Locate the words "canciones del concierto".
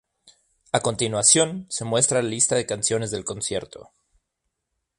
2.65-3.91